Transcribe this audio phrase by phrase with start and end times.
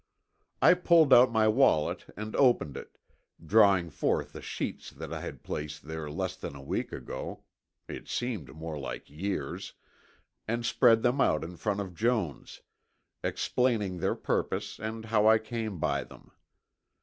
[0.63, 2.97] I pulled out my wallet and opened it,
[3.45, 7.43] drawing forth the sheets that I had placed there less than a week ago
[7.87, 9.73] (it seemed more like years)
[10.47, 12.61] and spread them out in front of Jones,
[13.23, 16.31] explaining their purpose and how I came by them.